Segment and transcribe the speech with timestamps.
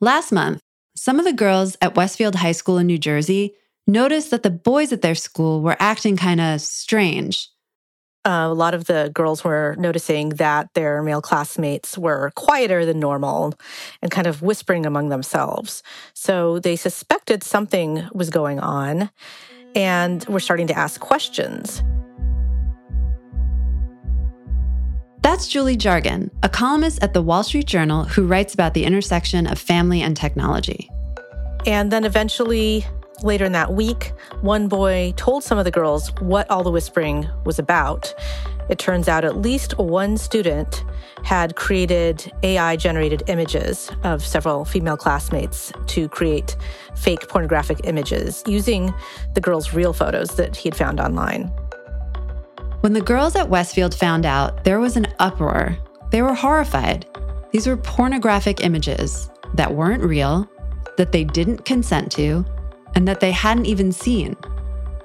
[0.00, 0.60] Last month,
[0.94, 3.54] some of the girls at Westfield High School in New Jersey
[3.86, 7.48] noticed that the boys at their school were acting kind of strange.
[8.26, 13.00] Uh, a lot of the girls were noticing that their male classmates were quieter than
[13.00, 13.54] normal
[14.02, 15.82] and kind of whispering among themselves.
[16.12, 19.08] So they suspected something was going on
[19.74, 21.82] and were starting to ask questions.
[25.26, 29.48] That's Julie Jargon, a columnist at the Wall Street Journal who writes about the intersection
[29.48, 30.88] of family and technology.
[31.66, 32.86] And then eventually,
[33.24, 34.12] later in that week,
[34.42, 38.14] one boy told some of the girls what all the whispering was about.
[38.70, 40.84] It turns out at least one student
[41.24, 46.56] had created AI generated images of several female classmates to create
[46.94, 48.94] fake pornographic images using
[49.34, 51.52] the girls' real photos that he had found online.
[52.86, 55.76] When the girls at Westfield found out, there was an uproar.
[56.12, 57.04] They were horrified.
[57.50, 60.48] These were pornographic images that weren't real,
[60.96, 62.44] that they didn't consent to,
[62.94, 64.36] and that they hadn't even seen.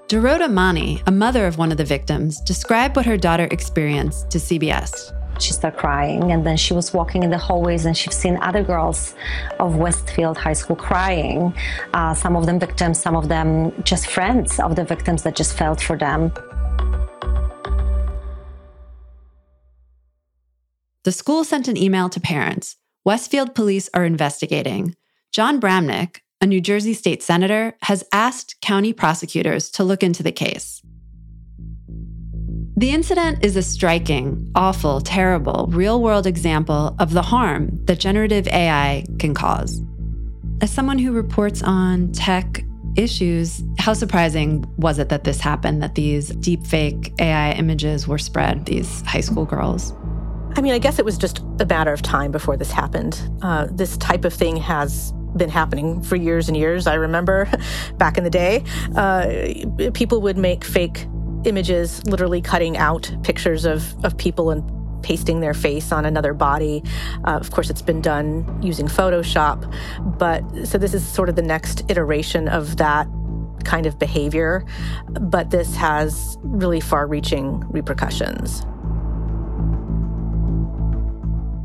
[0.10, 4.38] Dorota Mani, a mother of one of the victims, described what her daughter experienced to
[4.38, 5.12] CBS.
[5.42, 8.62] She started crying, and then she was walking in the hallways, and she's seen other
[8.62, 9.16] girls
[9.60, 11.52] of Westfield High School crying.
[11.96, 15.58] Uh, some of them victims, some of them just friends of the victims that just
[15.58, 16.32] felt for them.
[21.04, 22.78] The school sent an email to parents.
[23.04, 24.96] Westfield police are investigating.
[25.32, 30.32] Jon Bramnick, a New Jersey state senator, has asked county prosecutors to look into the
[30.32, 30.84] case.
[32.78, 38.48] The incident is a striking, awful, terrible, real world example of the harm that generative
[38.50, 39.82] AI can cause.
[40.62, 42.64] As someone who reports on tech
[42.96, 48.68] issues, how surprising was it that this happened, that these deepfake AI images were spread,
[48.68, 49.94] these high school girls?
[50.56, 53.22] I mean, I guess it was just a matter of time before this happened.
[53.42, 56.88] Uh, this type of thing has been happening for years and years.
[56.88, 57.50] I remember
[57.98, 58.64] back in the day,
[58.96, 61.08] uh, people would make fake
[61.46, 64.64] images, literally cutting out pictures of, of people and
[65.04, 66.84] pasting their face on another body.
[67.26, 69.74] Uh, of course, it's been done using Photoshop.
[70.20, 73.08] But so this is sort of the next iteration of that
[73.64, 74.66] kind of behavior.
[75.08, 78.66] But this has really far reaching repercussions.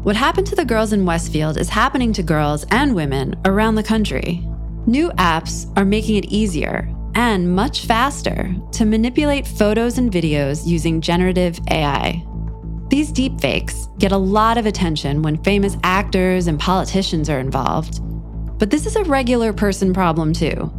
[0.07, 3.83] What happened to the girls in Westfield is happening to girls and women around the
[3.83, 4.41] country.
[4.87, 11.01] New apps are making it easier and much faster to manipulate photos and videos using
[11.01, 12.25] generative AI.
[12.89, 17.99] These deepfakes get a lot of attention when famous actors and politicians are involved,
[18.61, 20.73] but this is a regular person problem too,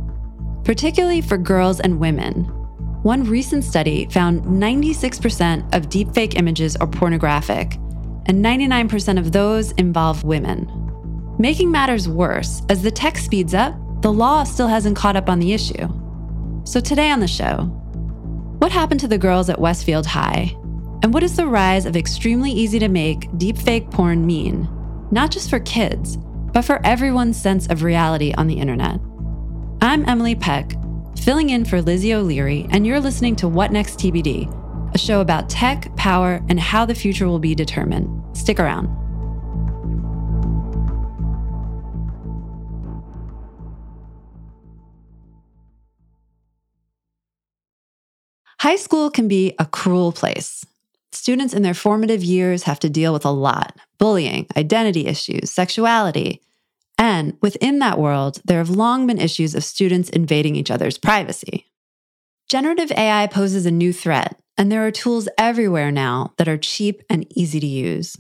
[0.64, 2.46] particularly for girls and women.
[3.04, 7.78] One recent study found 96% of deepfake images are pornographic,
[8.28, 10.70] and 99% of those involve women.
[11.40, 15.40] Making matters worse, as the tech speeds up, the law still hasn't caught up on
[15.40, 15.88] the issue.
[16.64, 17.64] So, today on the show,
[18.60, 20.56] what happened to the girls at Westfield High?
[21.04, 24.68] And what does the rise of extremely easy to make deepfake porn mean,
[25.12, 29.00] not just for kids, but for everyone's sense of reality on the internet?
[29.80, 30.74] I'm Emily Peck,
[31.22, 34.52] filling in for Lizzie O'Leary, and you're listening to What Next TBD,
[34.98, 38.10] a show about tech, power, and how the future will be determined.
[38.36, 38.88] Stick around.
[48.60, 50.66] High school can be a cruel place.
[51.12, 56.42] Students in their formative years have to deal with a lot bullying, identity issues, sexuality.
[56.98, 61.68] And within that world, there have long been issues of students invading each other's privacy.
[62.50, 67.04] Generative AI poses a new threat, and there are tools everywhere now that are cheap
[67.10, 68.18] and easy to use.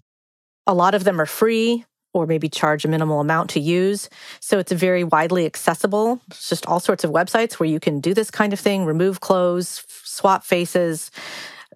[0.65, 4.09] A lot of them are free or maybe charge a minimal amount to use.
[4.39, 6.19] So it's very widely accessible.
[6.27, 9.19] It's just all sorts of websites where you can do this kind of thing, remove
[9.19, 11.11] clothes, swap faces,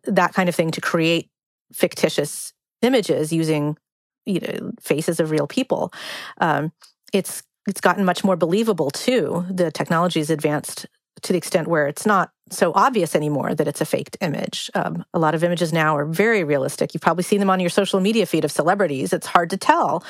[0.06, 1.30] that kind of thing to create
[1.74, 3.78] fictitious images using
[4.26, 5.92] you know faces of real people.
[6.40, 6.72] Um,
[7.14, 9.46] it's it's gotten much more believable too.
[9.50, 10.88] The technology has advanced
[11.24, 14.70] to the extent where it's not so obvious anymore that it's a faked image.
[14.76, 16.94] Um, a lot of images now are very realistic.
[16.94, 19.14] You've probably seen them on your social media feed of celebrities.
[19.14, 20.04] It's hard to tell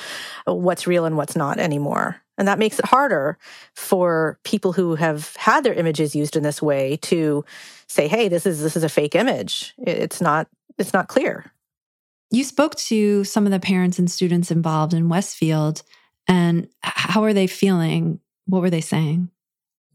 [0.46, 2.16] what's real and what's not anymore.
[2.38, 3.38] And that makes it harder
[3.74, 7.44] for people who have had their images used in this way to
[7.86, 9.74] say, hey, this is this is a fake image.
[9.78, 10.48] It's not
[10.78, 11.52] it's not clear.
[12.30, 15.82] You spoke to some of the parents and students involved in Westfield
[16.26, 18.20] and how are they feeling?
[18.46, 19.30] What were they saying?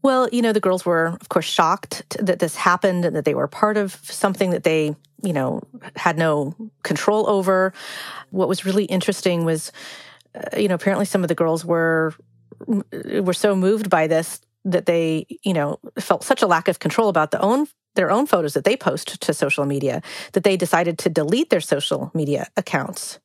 [0.02, 3.34] Well, you know, the girls were, of course, shocked that this happened and that they
[3.34, 5.62] were part of something that they, you know,
[5.96, 6.54] had no
[6.84, 7.72] control over.
[8.30, 9.72] What was really interesting was,
[10.34, 12.14] uh, you know, apparently some of the girls were
[12.66, 17.08] were so moved by this that they, you know, felt such a lack of control
[17.08, 20.00] about the own their own photos that they post to social media
[20.32, 23.18] that they decided to delete their social media accounts.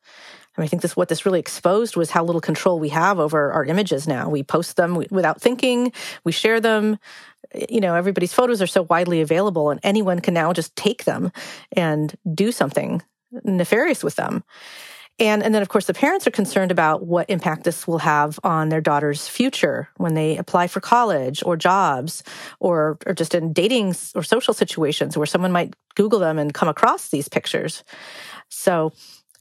[0.57, 3.65] I, think this what this really exposed was how little control we have over our
[3.65, 4.29] images now.
[4.29, 5.91] We post them without thinking,
[6.23, 6.97] we share them.
[7.69, 11.31] You know, everybody's photos are so widely available, and anyone can now just take them
[11.73, 13.01] and do something
[13.44, 14.44] nefarious with them.
[15.19, 18.39] And, and then, of course, the parents are concerned about what impact this will have
[18.44, 22.23] on their daughter's future when they apply for college or jobs
[22.59, 26.67] or, or just in dating or social situations where someone might Google them and come
[26.67, 27.83] across these pictures.
[28.50, 28.91] So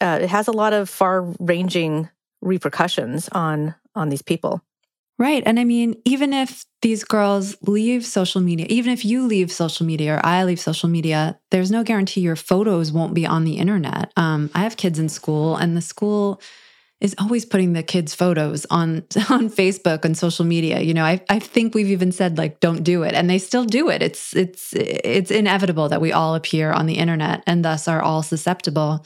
[0.02, 2.08] uh, it has a lot of far ranging
[2.43, 4.62] repercussions on on these people.
[5.19, 5.43] Right.
[5.46, 9.87] And I mean, even if these girls leave social media, even if you leave social
[9.87, 13.58] media or I leave social media, there's no guarantee your photos won't be on the
[13.58, 14.12] internet.
[14.16, 16.40] Um, I have kids in school, and the school
[17.00, 20.81] is always putting the kids' photos on on Facebook and social media.
[20.81, 23.64] You know, I, I think we've even said like, don't do it, and they still
[23.64, 24.02] do it.
[24.02, 28.25] It's it's it's inevitable that we all appear on the internet, and thus are all
[28.25, 29.05] susceptible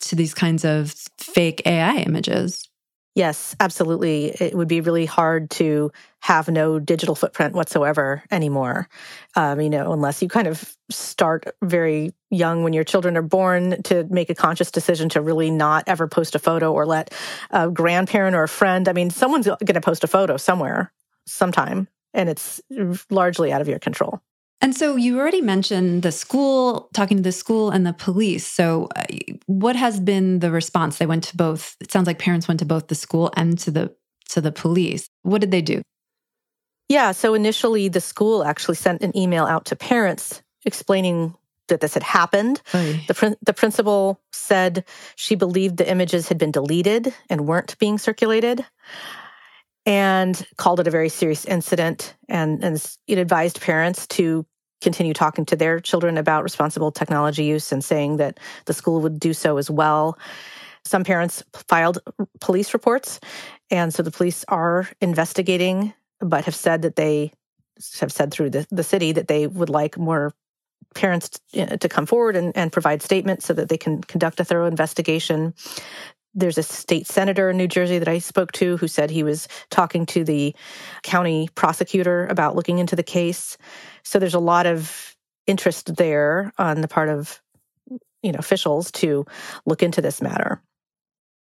[0.00, 2.68] to these kinds of fake AI images.
[3.16, 4.26] Yes, absolutely.
[4.26, 8.88] It would be really hard to have no digital footprint whatsoever anymore.
[9.34, 13.82] Um, you know, unless you kind of start very young when your children are born
[13.84, 17.12] to make a conscious decision to really not ever post a photo or let
[17.50, 18.88] a grandparent or a friend.
[18.88, 20.92] I mean, someone's going to post a photo somewhere,
[21.26, 22.60] sometime, and it's
[23.10, 24.22] largely out of your control.
[24.62, 28.46] And so you already mentioned the school, talking to the school and the police.
[28.46, 29.04] So uh,
[29.46, 30.98] what has been the response?
[30.98, 31.76] They went to both.
[31.80, 33.94] It sounds like parents went to both the school and to the
[34.30, 35.08] to the police.
[35.22, 35.82] What did they do?
[36.88, 41.34] Yeah, so initially the school actually sent an email out to parents explaining
[41.68, 42.60] that this had happened.
[43.06, 44.84] The, the principal said
[45.14, 48.66] she believed the images had been deleted and weren't being circulated
[49.86, 54.44] and called it a very serious incident and, and it advised parents to
[54.80, 59.20] continue talking to their children about responsible technology use and saying that the school would
[59.20, 60.18] do so as well.
[60.84, 61.98] Some parents filed
[62.40, 63.20] police reports,
[63.70, 67.32] and so the police are investigating, but have said that they
[68.00, 70.34] have said through the, the city that they would like more
[70.94, 74.66] parents to come forward and, and provide statements so that they can conduct a thorough
[74.66, 75.54] investigation.
[76.34, 79.48] There's a state senator in New Jersey that I spoke to who said he was
[79.70, 80.54] talking to the
[81.02, 83.58] county prosecutor about looking into the case.
[84.04, 85.16] So there's a lot of
[85.46, 87.40] interest there on the part of
[88.22, 89.26] you know officials to
[89.66, 90.62] look into this matter.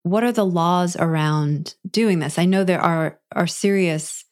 [0.04, 2.40] What are the laws around doing this?
[2.40, 4.24] I know there are are serious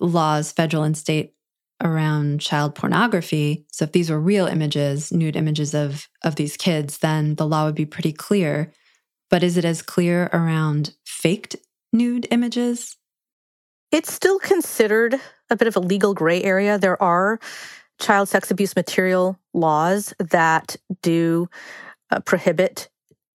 [0.00, 1.34] laws, federal and state,
[1.82, 3.66] around child pornography.
[3.70, 7.66] So if these were real images, nude images of of these kids, then the law
[7.66, 8.72] would be pretty clear.
[9.34, 11.56] But is it as clear around faked
[11.92, 12.96] nude images?
[13.90, 15.16] It's still considered
[15.50, 16.78] a bit of a legal gray area.
[16.78, 17.40] There are
[17.98, 21.48] child sex abuse material laws that do
[22.12, 22.88] uh, prohibit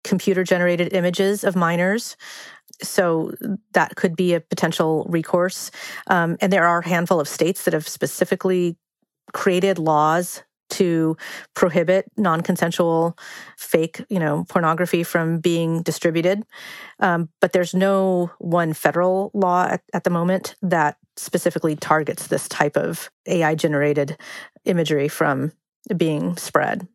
[0.04, 2.16] computer generated images of minors.
[2.84, 3.32] So
[3.74, 5.72] that could be a potential recourse.
[6.06, 8.78] Um, and there are a handful of states that have specifically
[9.34, 11.16] created laws to
[11.54, 13.18] prohibit non-consensual
[13.58, 16.44] fake you know pornography from being distributed.
[17.00, 22.48] Um, but there's no one federal law at, at the moment that specifically targets this
[22.48, 24.18] type of ai generated
[24.66, 25.52] imagery from
[25.96, 26.88] being spread.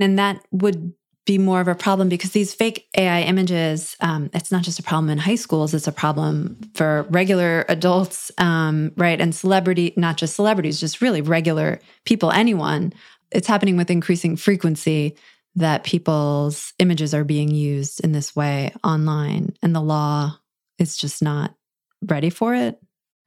[0.00, 0.92] And that would
[1.26, 4.82] be more of a problem because these fake AI images, um, it's not just a
[4.82, 9.20] problem in high schools, it's a problem for regular adults, um, right?
[9.20, 12.92] And celebrity, not just celebrities, just really regular people, anyone.
[13.30, 15.16] It's happening with increasing frequency
[15.56, 20.38] that people's images are being used in this way online, and the law
[20.78, 21.54] is just not
[22.02, 22.78] ready for it.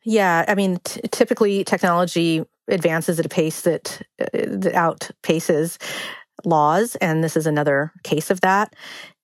[0.04, 5.78] Yeah, I mean, t- typically technology advances at a pace that, uh, that outpaces
[6.46, 8.76] laws, and this is another case of that.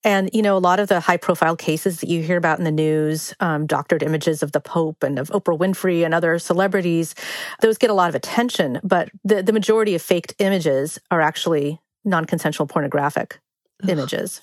[0.05, 2.65] And, you know, a lot of the high profile cases that you hear about in
[2.65, 7.15] the news, um, doctored images of the Pope and of Oprah Winfrey and other celebrities,
[7.61, 8.81] those get a lot of attention.
[8.83, 13.39] But the, the majority of faked images are actually non consensual pornographic
[13.83, 13.89] Ugh.
[13.89, 14.41] images.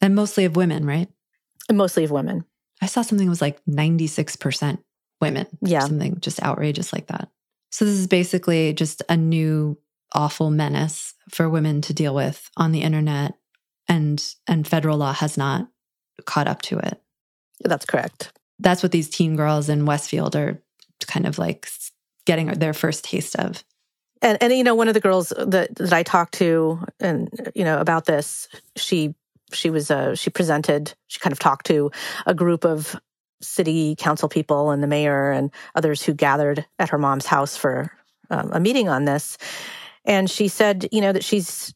[0.00, 1.08] And mostly of women, right?
[1.68, 2.44] And mostly of women.
[2.82, 4.78] I saw something that was like 96%
[5.20, 5.46] women.
[5.62, 5.80] Yeah.
[5.80, 7.28] Something just outrageous like that.
[7.70, 9.78] So this is basically just a new
[10.12, 13.34] awful menace for women to deal with on the internet
[13.88, 15.68] and and federal law has not
[16.24, 17.00] caught up to it.
[17.60, 18.32] That's correct.
[18.58, 20.62] That's what these teen girls in Westfield are
[21.06, 21.68] kind of like
[22.26, 23.64] getting their first taste of.
[24.20, 27.64] And and you know one of the girls that that I talked to and you
[27.64, 29.14] know about this she
[29.52, 31.90] she was uh she presented she kind of talked to
[32.26, 32.96] a group of
[33.40, 37.92] city council people and the mayor and others who gathered at her mom's house for
[38.30, 39.38] um, a meeting on this.
[40.08, 41.74] And she said, you know, that she's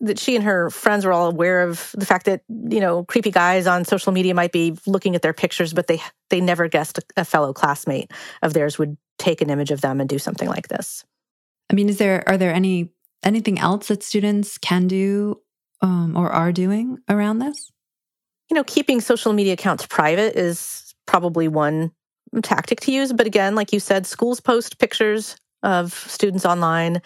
[0.00, 3.30] that she and her friends were all aware of the fact that you know creepy
[3.30, 7.00] guys on social media might be looking at their pictures, but they they never guessed
[7.16, 10.68] a, fellow classmate of theirs would take an image of them and do something like
[10.68, 11.04] this.
[11.70, 12.90] I mean, is there are there any
[13.22, 15.40] anything else that students can do
[15.80, 17.72] um, or are doing around this?
[18.50, 21.90] You know, keeping social media accounts private is probably one
[22.42, 23.12] tactic to use.
[23.12, 25.36] But again, like you said, schools post pictures
[25.66, 27.02] of students online.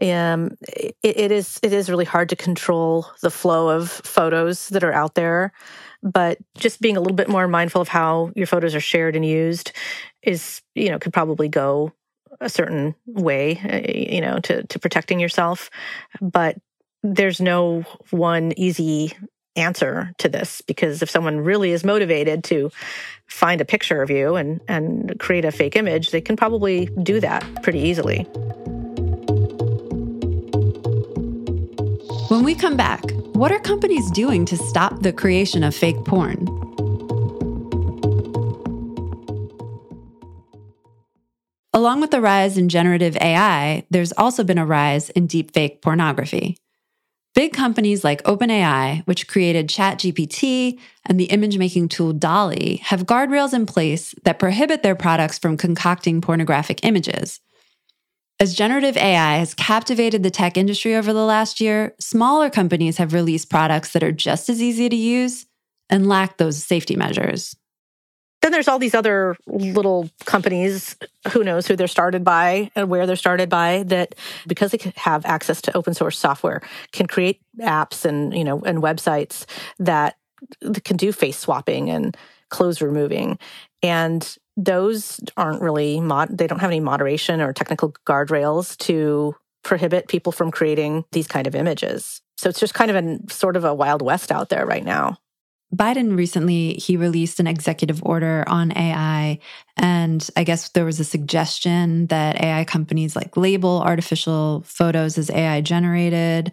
[0.00, 4.84] Um, it, it is it is really hard to control the flow of photos that
[4.84, 5.52] are out there,
[6.02, 9.24] but just being a little bit more mindful of how your photos are shared and
[9.24, 9.72] used
[10.22, 11.92] is you know could probably go
[12.40, 15.70] a certain way, uh, you know, to to protecting yourself.
[16.20, 16.56] But
[17.02, 19.16] there's no one easy
[19.58, 22.70] answer to this because if someone really is motivated to
[23.26, 27.20] find a picture of you and and create a fake image, they can probably do
[27.20, 28.24] that pretty easily.
[32.28, 36.46] When we come back, what are companies doing to stop the creation of fake porn?
[41.72, 46.56] Along with the rise in generative AI, there's also been a rise in deepfake pornography.
[47.34, 53.54] Big companies like OpenAI, which created ChatGPT and the image making tool DALL-E, have guardrails
[53.54, 57.40] in place that prohibit their products from concocting pornographic images.
[58.40, 63.12] As generative AI has captivated the tech industry over the last year, smaller companies have
[63.12, 65.46] released products that are just as easy to use
[65.90, 67.56] and lack those safety measures.
[68.40, 70.96] Then there's all these other little companies,
[71.32, 74.14] who knows who they're started by and where they're started by, that
[74.46, 78.82] because they have access to open source software, can create apps and you know and
[78.82, 79.44] websites
[79.78, 80.16] that
[80.84, 82.16] can do face swapping and
[82.48, 83.38] clothes removing.
[83.82, 90.08] And those aren't really mod they don't have any moderation or technical guardrails to prohibit
[90.08, 93.64] people from creating these kind of images so it's just kind of a sort of
[93.64, 95.16] a wild west out there right now
[95.74, 99.38] Biden recently he released an executive order on AI
[99.76, 105.30] and I guess there was a suggestion that AI companies like label artificial photos as
[105.30, 106.52] AI generated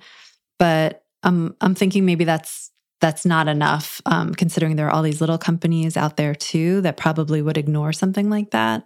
[0.59, 5.21] but I'm I'm thinking maybe that's that's not enough, um, considering there are all these
[5.21, 8.83] little companies out there too that probably would ignore something like that.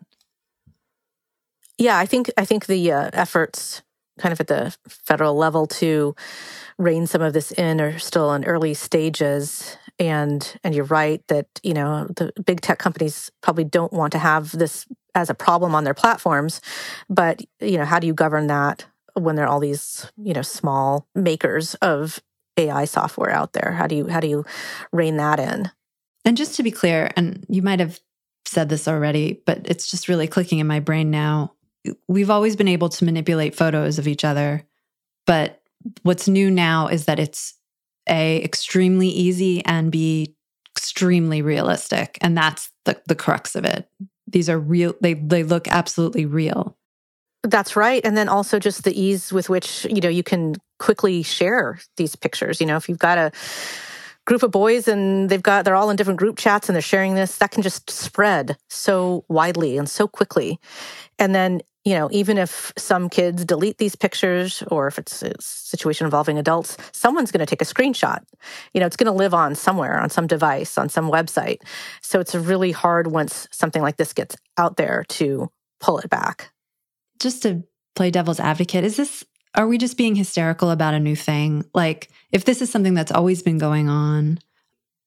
[1.77, 3.81] Yeah, I think I think the uh, efforts,
[4.17, 6.15] kind of at the federal level, to
[6.77, 9.77] rein some of this in are still in early stages.
[9.99, 14.19] And and you're right that you know the big tech companies probably don't want to
[14.19, 16.61] have this as a problem on their platforms,
[17.09, 20.41] but you know how do you govern that when there are all these you know
[20.41, 22.21] small makers of
[22.57, 23.73] AI software out there?
[23.77, 24.45] How do you how do you
[24.93, 25.69] rein that in?
[26.23, 27.99] And just to be clear, and you might have
[28.45, 31.53] said this already, but it's just really clicking in my brain now.
[32.07, 34.63] We've always been able to manipulate photos of each other,
[35.25, 35.61] but
[36.03, 37.53] what's new now is that it's
[38.07, 40.35] a extremely easy and b
[40.77, 43.89] extremely realistic, and that's the the crux of it.
[44.27, 46.77] These are real; they they look absolutely real.
[47.43, 48.03] That's right.
[48.03, 52.15] And then also just the ease with which, you know, you can quickly share these
[52.15, 52.59] pictures.
[52.59, 53.31] You know, if you've got a
[54.25, 57.15] group of boys and they've got they're all in different group chats and they're sharing
[57.15, 60.59] this, that can just spread so widely and so quickly.
[61.17, 65.33] And then, you know, even if some kids delete these pictures or if it's a
[65.39, 68.19] situation involving adults, someone's going to take a screenshot.
[68.73, 71.61] You know, it's going to live on somewhere on some device, on some website.
[72.01, 76.51] So it's really hard once something like this gets out there to pull it back
[77.19, 77.63] just to
[77.95, 81.65] play devil's advocate, is this are we just being hysterical about a new thing?
[81.73, 84.39] Like if this is something that's always been going on,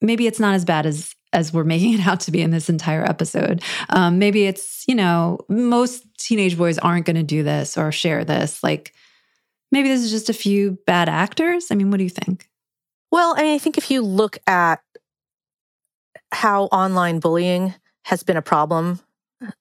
[0.00, 2.68] maybe it's not as bad as as we're making it out to be in this
[2.68, 3.62] entire episode.
[3.90, 8.24] Um, maybe it's you know most teenage boys aren't going to do this or share
[8.24, 8.62] this.
[8.62, 8.92] Like
[9.70, 11.70] maybe this is just a few bad actors.
[11.70, 12.48] I mean, what do you think?
[13.10, 14.80] Well, I, mean, I think if you look at
[16.32, 17.74] how online bullying
[18.04, 19.00] has been a problem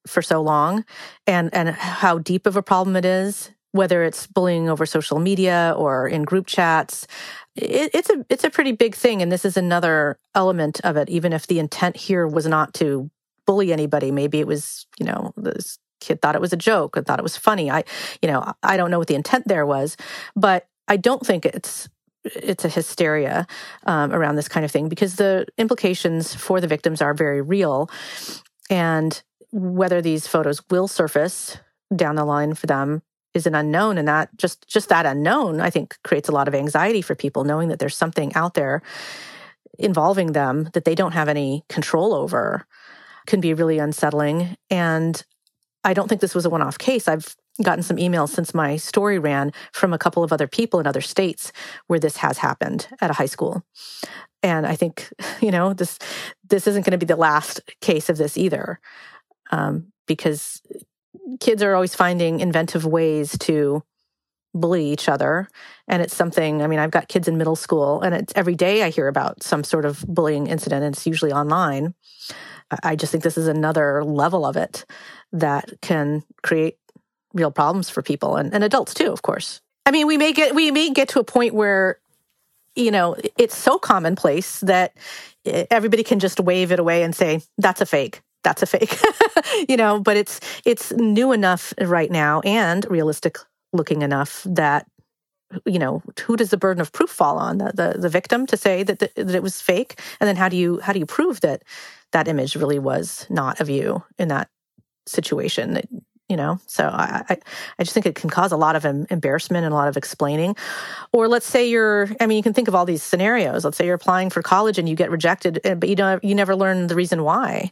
[0.07, 0.85] for so long
[1.25, 5.73] and and how deep of a problem it is whether it's bullying over social media
[5.77, 7.07] or in group chats
[7.55, 11.09] it, it's a it's a pretty big thing and this is another element of it.
[11.09, 13.09] Even if the intent here was not to
[13.45, 17.05] bully anybody maybe it was you know this kid thought it was a joke and
[17.05, 17.69] thought it was funny.
[17.69, 17.83] I
[18.21, 19.97] you know i don't know what the intent there was
[20.35, 21.89] but i don't think it's
[22.23, 23.47] it's a hysteria
[23.85, 27.89] um, around this kind of thing because the implications for the victims are very real.
[28.69, 31.57] And whether these photos will surface
[31.95, 33.01] down the line for them
[33.33, 36.55] is an unknown and that just just that unknown i think creates a lot of
[36.55, 38.81] anxiety for people knowing that there's something out there
[39.79, 42.65] involving them that they don't have any control over
[43.25, 44.55] can be really unsettling.
[44.69, 45.23] And
[45.83, 47.07] I don't think this was a one off case.
[47.07, 50.87] I've gotten some emails since my story ran from a couple of other people in
[50.87, 51.51] other states
[51.87, 53.63] where this has happened at a high school.
[54.43, 55.11] And I think,
[55.41, 55.97] you know, this
[56.47, 58.79] this isn't going to be the last case of this either,
[59.51, 60.61] um, because
[61.39, 63.83] kids are always finding inventive ways to
[64.53, 65.47] bully each other.
[65.87, 68.83] And it's something i mean i've got kids in middle school and it's every day
[68.83, 71.93] i hear about some sort of bullying incident and it's usually online.
[72.83, 74.85] I just think this is another level of it
[75.33, 76.77] that can create
[77.33, 79.61] real problems for people and, and adults too of course.
[79.85, 81.99] I mean we may get we may get to a point where
[82.75, 84.95] you know it's so commonplace that
[85.45, 88.97] eh, everybody can just wave it away and say that's a fake that's a fake
[89.69, 93.37] you know but it's it's new enough right now and realistic
[93.73, 94.85] looking enough that
[95.65, 97.57] you know who does the burden of proof fall on?
[97.57, 99.99] The the, the victim to say that, the, that it was fake?
[100.19, 101.63] And then how do you how do you prove that
[102.11, 104.49] that image really was not of you in that
[105.05, 105.81] situation
[106.29, 106.59] you know?
[106.65, 107.37] So I, I
[107.77, 110.55] i just think it can cause a lot of embarrassment and a lot of explaining.
[111.11, 113.65] Or let's say you're i mean you can think of all these scenarios.
[113.65, 116.35] Let's say you're applying for college and you get rejected eh, but you don't you
[116.35, 117.71] never learn the reason why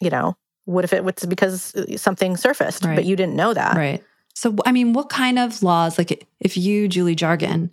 [0.00, 2.96] you know what if it was because something surfaced right.
[2.96, 4.02] but you didn't know that right
[4.36, 7.70] so, I mean, what kind of laws, like if you, Julie Jargon,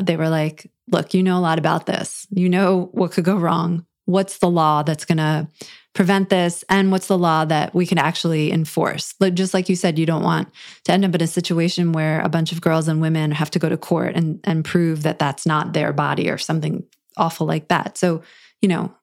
[0.00, 3.36] they were like, look, you know a lot about this, you know what could go
[3.36, 3.84] wrong.
[4.04, 5.48] What's the law that's going to
[5.92, 6.64] prevent this?
[6.68, 9.14] And what's the law that we can actually enforce?
[9.18, 10.48] Like, just like you said, you don't want
[10.84, 13.58] to end up in a situation where a bunch of girls and women have to
[13.58, 16.84] go to court and, and prove that that's not their body or something
[17.16, 17.98] awful like that.
[17.98, 18.22] So,
[18.62, 18.94] you know,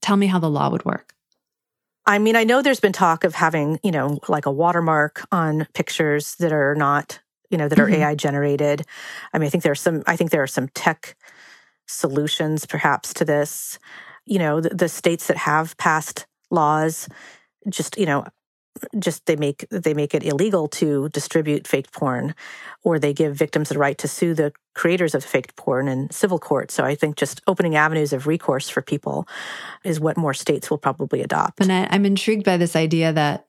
[0.00, 1.12] tell me how the law would work.
[2.08, 5.68] I mean, I know there's been talk of having, you know, like a watermark on
[5.74, 8.00] pictures that are not, you know, that are mm-hmm.
[8.00, 8.86] AI generated.
[9.34, 11.16] I mean, I think there's some, I think there are some tech
[11.86, 13.78] solutions perhaps to this.
[14.24, 17.10] You know, the, the states that have passed laws
[17.68, 18.24] just, you know,
[18.98, 22.34] just they make they make it illegal to distribute fake porn
[22.82, 26.38] or they give victims the right to sue the creators of fake porn in civil
[26.38, 26.70] court.
[26.70, 29.26] So i think just opening avenues of recourse for people
[29.84, 31.60] is what more states will probably adopt.
[31.60, 33.44] And I, i'm intrigued by this idea that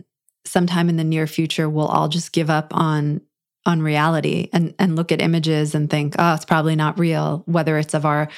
[0.45, 3.21] sometime in the near future we'll all just give up on
[3.65, 7.77] on reality and and look at images and think oh it's probably not real whether
[7.77, 8.29] it's of our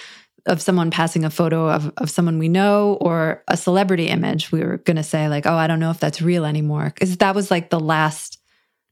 [0.46, 4.64] of someone passing a photo of, of someone we know or a celebrity image, we
[4.64, 6.86] were going to say, like, oh, I don't know if that's real anymore.
[6.94, 8.40] Because that was like the last,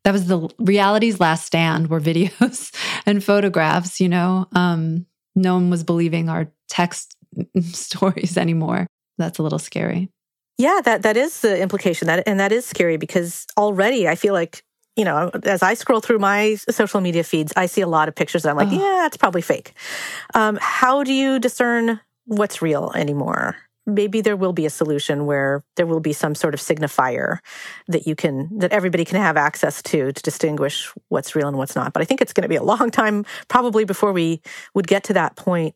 [0.04, 2.74] that was the reality's last stand were videos
[3.06, 4.48] and photographs, you know?
[4.54, 7.16] Um, no one was believing our text
[7.62, 8.88] stories anymore.
[9.18, 10.10] That's a little scary.
[10.58, 14.34] Yeah, that that is the implication that and that is scary because already I feel
[14.34, 14.62] like
[14.96, 18.16] you know, as I scroll through my social media feeds, I see a lot of
[18.16, 18.72] pictures that I'm like, oh.
[18.72, 19.74] yeah, it's probably fake.
[20.34, 23.56] Um, how do you discern what's real anymore?
[23.86, 27.38] Maybe there will be a solution where there will be some sort of signifier
[27.88, 31.76] that you can, that everybody can have access to to distinguish what's real and what's
[31.76, 31.94] not.
[31.94, 34.42] But I think it's going to be a long time, probably before we
[34.76, 35.76] would get to that point.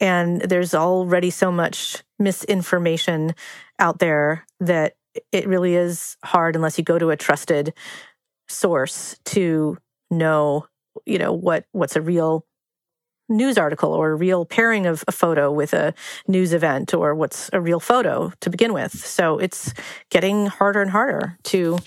[0.00, 3.34] And there's already so much misinformation
[3.78, 4.94] out there that
[5.30, 7.74] it really is hard unless you go to a trusted
[8.52, 9.78] source to
[10.10, 10.66] know,
[11.06, 12.46] you know, what what's a real
[13.28, 15.94] news article or a real pairing of a photo with a
[16.28, 18.92] news event or what's a real photo to begin with.
[18.92, 19.72] So it's
[20.10, 21.78] getting harder and harder to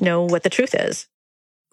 [0.00, 1.08] know what the truth is.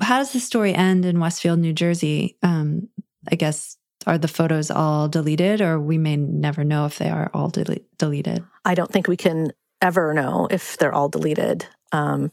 [0.01, 2.37] How does the story end in Westfield, New Jersey?
[2.41, 2.89] Um,
[3.31, 7.29] I guess are the photos all deleted or we may never know if they are
[7.33, 8.43] all de- deleted?
[8.65, 11.67] I don't think we can ever know if they're all deleted.
[11.93, 12.31] Um,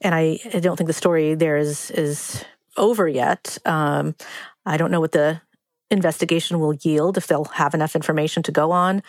[0.00, 2.44] and I, I, don't think the story there is is
[2.76, 3.56] over yet.
[3.64, 4.14] Um,
[4.66, 5.40] I don't know what the
[5.90, 9.02] investigation will yield if they'll have enough information to go on.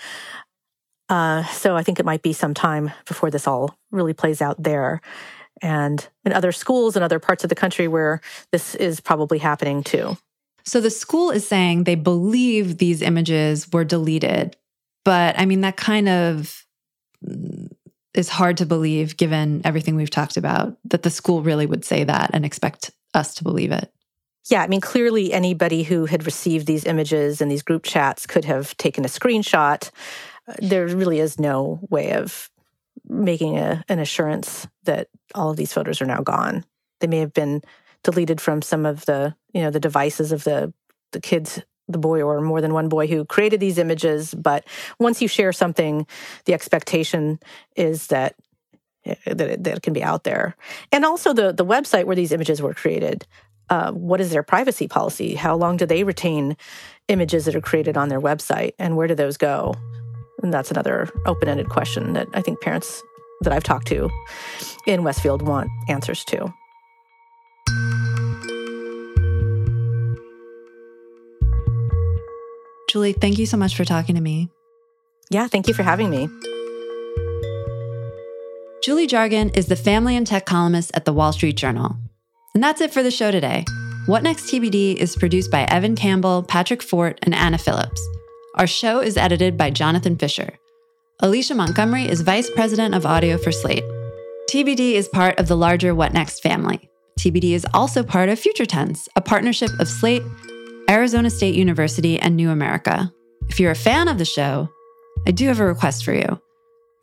[1.09, 4.61] Uh, so I think it might be some time before this all really plays out
[4.61, 5.01] there.
[5.61, 8.21] And in other schools and other parts of the country where
[8.51, 10.17] this is probably happening too.
[10.63, 14.55] So the school is saying they believe these images were deleted.
[15.03, 16.65] But I mean, that kind of
[18.13, 22.03] is hard to believe given everything we've talked about that the school really would say
[22.03, 23.91] that and expect us to believe it.
[24.49, 28.45] Yeah, I mean, clearly anybody who had received these images and these group chats could
[28.45, 29.91] have taken a screenshot.
[30.47, 32.49] Uh, there really is no way of
[33.07, 36.65] making a, an assurance that all of these photos are now gone.
[36.99, 37.61] They may have been
[38.03, 40.73] deleted from some of the, you know, the devices of the
[41.11, 44.33] the kids the boy or more than one boy who created these images.
[44.33, 44.63] But
[44.99, 46.07] once you share something,
[46.45, 47.39] the expectation
[47.75, 48.35] is that
[49.05, 50.55] eh, that it, that it can be out there.
[50.91, 53.25] And also the the website where these images were created.
[53.69, 55.35] uh, what is their privacy policy?
[55.35, 56.57] How long do they retain
[57.07, 59.73] images that are created on their website, and where do those go?
[60.41, 63.01] And that's another open ended question that I think parents
[63.41, 64.09] that I've talked to
[64.87, 66.53] in Westfield want answers to.
[72.89, 74.49] Julie, thank you so much for talking to me.
[75.29, 76.27] Yeah, thank you for having me.
[78.83, 81.97] Julie Jargon is the family and tech columnist at the Wall Street Journal.
[82.55, 83.63] And that's it for the show today.
[84.07, 88.01] What Next TBD is produced by Evan Campbell, Patrick Fort, and Anna Phillips.
[88.55, 90.57] Our show is edited by Jonathan Fisher.
[91.19, 93.83] Alicia Montgomery is Vice President of Audio for Slate.
[94.49, 96.89] TBD is part of the larger What Next family.
[97.19, 100.23] TBD is also part of Future Tense, a partnership of Slate,
[100.89, 103.13] Arizona State University, and New America.
[103.47, 104.67] If you're a fan of the show,
[105.27, 106.41] I do have a request for you.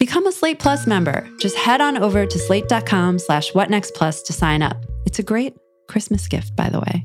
[0.01, 1.29] Become a Slate Plus member.
[1.39, 4.85] Just head on over to slate.com slash whatnextplus to sign up.
[5.07, 5.57] It's a great
[5.89, 7.05] Christmas gift, by the way.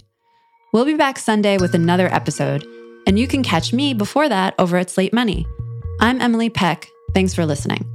[0.74, 2.65] We'll be back Sunday with another episode,
[3.06, 5.46] and you can catch me before that over at Slate Money.
[6.00, 6.88] I'm Emily Peck.
[7.13, 7.86] Thanks for listening.